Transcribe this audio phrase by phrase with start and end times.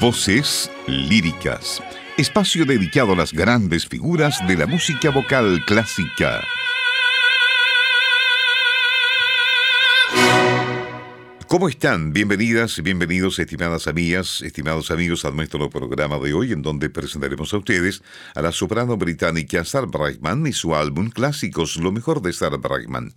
[0.00, 1.82] Voces líricas.
[2.16, 6.42] Espacio dedicado a las grandes figuras de la música vocal clásica.
[11.46, 12.14] ¿Cómo están?
[12.14, 17.52] Bienvenidas y bienvenidos, estimadas amigas, estimados amigos, a nuestro programa de hoy, en donde presentaremos
[17.52, 18.02] a ustedes
[18.34, 23.12] a la soprano británica Sarah Brightman y su álbum Clásicos, lo mejor de Sarah Brightman.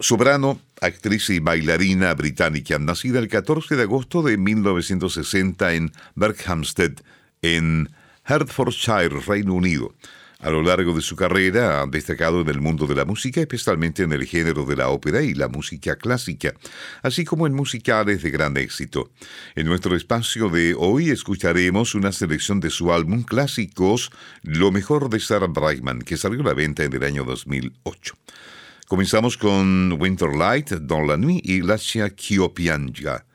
[0.00, 6.98] Soprano, actriz y bailarina británica, nacida el 14 de agosto de 1960 en Berkhamsted,
[7.42, 7.90] en
[8.26, 9.94] Hertfordshire, Reino Unido.
[10.40, 14.02] A lo largo de su carrera ha destacado en el mundo de la música, especialmente
[14.02, 16.54] en el género de la ópera y la música clásica,
[17.02, 19.12] así como en musicales de gran éxito.
[19.54, 24.10] En nuestro espacio de hoy escucharemos una selección de su álbum Clásicos,
[24.42, 28.16] Lo mejor de Sarah Brightman, que salió a la venta en el año 2008.
[28.86, 33.24] Comenzamos con Winterlight, Dans la Nuit y Lascia Kiopianja.
[33.26, 33.33] no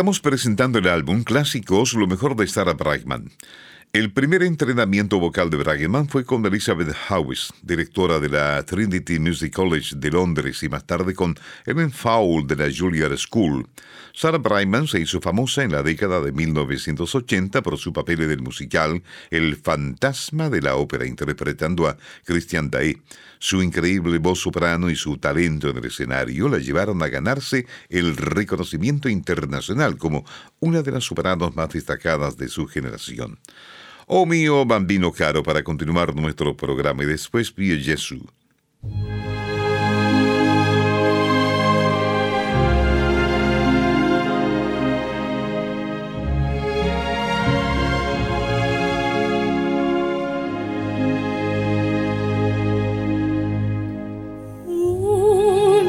[0.00, 3.30] Estamos presentando el álbum Clásicos, lo mejor de Sarah Brightman.
[3.92, 9.52] El primer entrenamiento vocal de Bragman fue con Elizabeth Howes, directora de la Trinity Music
[9.52, 13.66] College de Londres, y más tarde con Ellen Fowle de la Juilliard School.
[14.14, 18.42] Sarah Brightman se hizo famosa en la década de 1980 por su papel en el
[18.42, 22.96] musical El fantasma de la ópera, interpretando a Christian Day.
[23.40, 28.16] Su increíble voz soprano y su talento en el escenario la llevaron a ganarse el
[28.16, 30.24] reconocimiento internacional como
[30.60, 33.40] una de las sopranos más destacadas de su generación.
[34.12, 38.24] Oh mío bambino caro, para continuar nuestro programa y después pide Jesús.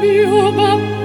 [0.00, 1.01] bello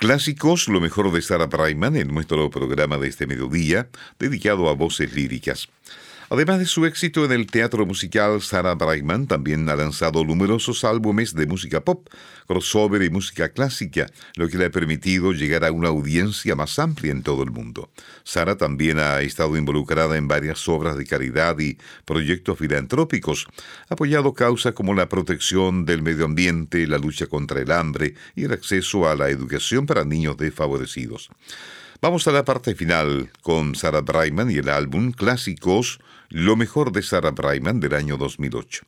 [0.00, 5.12] Clásicos, lo mejor de Sarah Brightman en nuestro programa de este mediodía, dedicado a voces
[5.12, 5.68] líricas.
[6.32, 11.34] Además de su éxito en el teatro musical, Sarah Brightman también ha lanzado numerosos álbumes
[11.34, 12.06] de música pop,
[12.46, 17.10] crossover y música clásica, lo que le ha permitido llegar a una audiencia más amplia
[17.10, 17.90] en todo el mundo.
[18.22, 23.48] Sarah también ha estado involucrada en varias obras de caridad y proyectos filantrópicos,
[23.88, 28.52] apoyado causas como la protección del medio ambiente, la lucha contra el hambre y el
[28.52, 31.28] acceso a la educación para niños desfavorecidos.
[32.02, 37.02] Vamos a la parte final con Sarah Brightman y el álbum Clásicos, lo mejor de
[37.02, 38.86] Sarah Brightman del año 2008.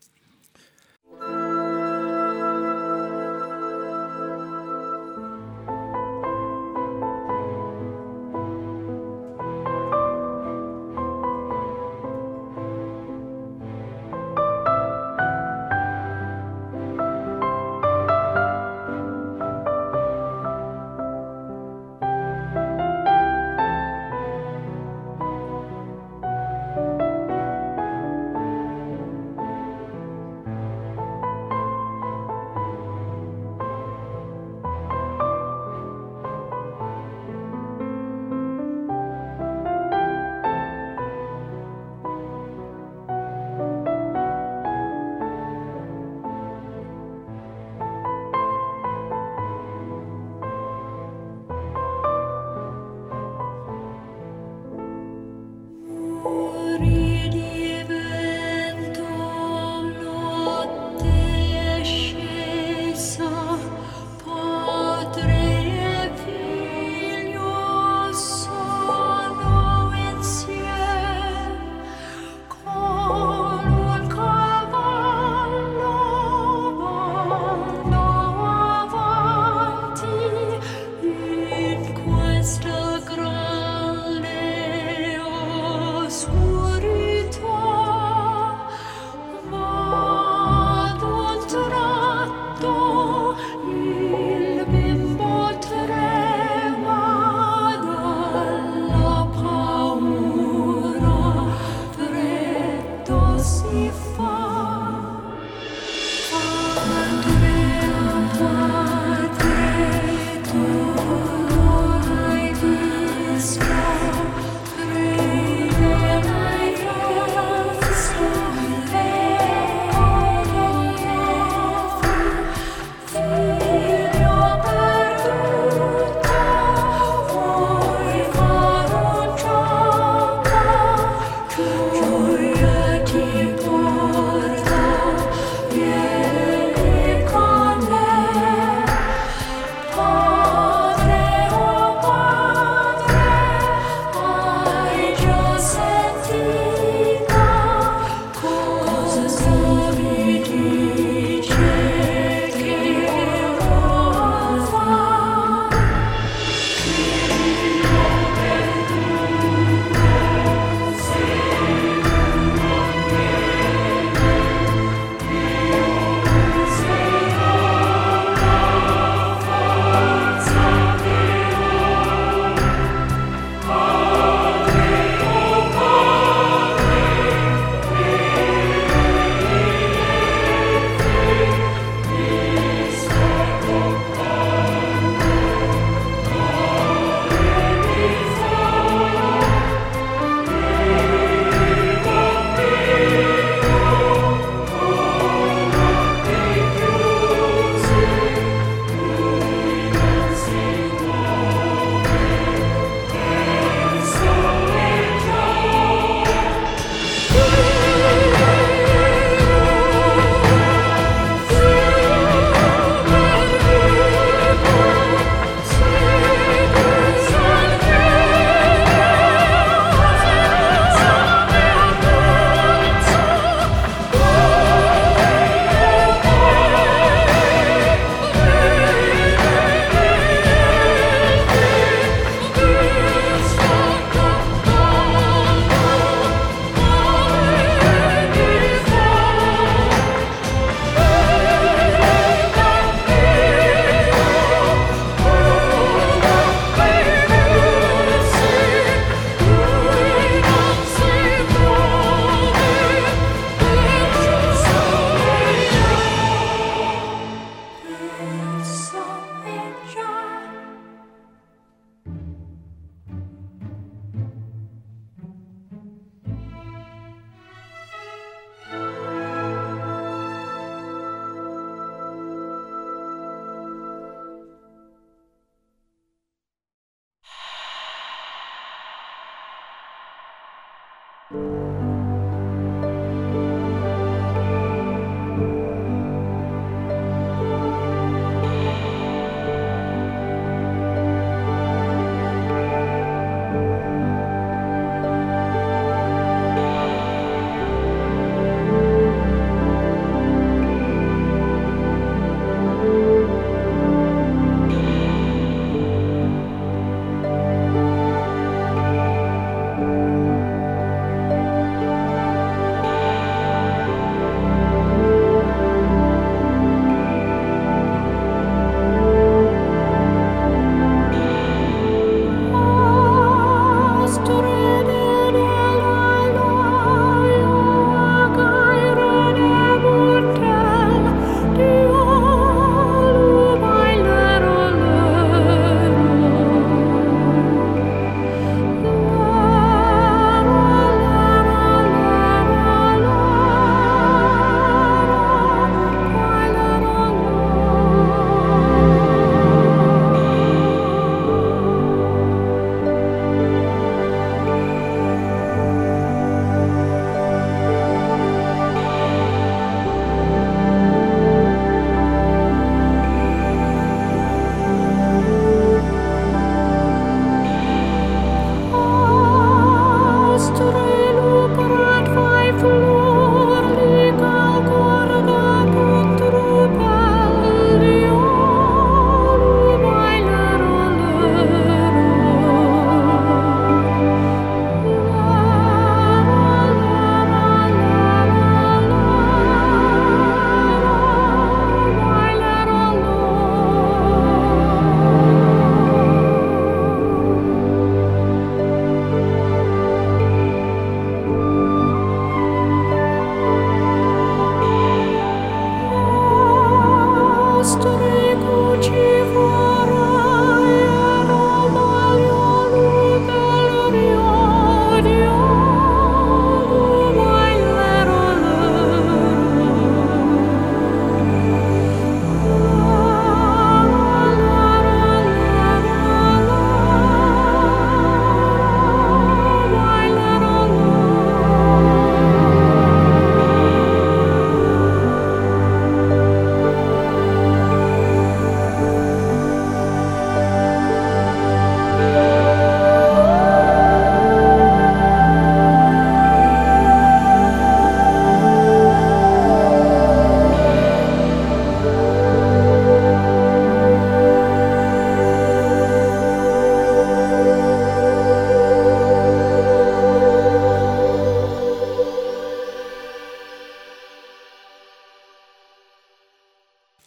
[156.99, 157.22] Yeah.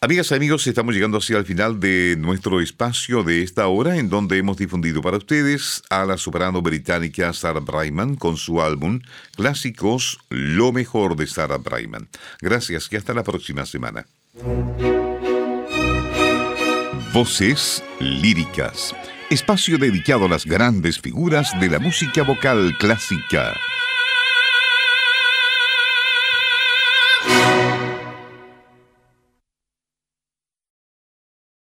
[0.06, 4.08] Amigas y amigos, estamos llegando hacia el final de nuestro espacio de esta hora en
[4.08, 9.00] donde hemos difundido para ustedes a la soprano británica Sarah Brightman con su álbum
[9.36, 12.08] Clásicos Lo mejor de Sarah Brightman.
[12.40, 14.06] Gracias y hasta la próxima semana.
[17.12, 18.94] Voces líricas.
[19.32, 23.56] Espacio dedicado a las grandes figuras de la música vocal clásica.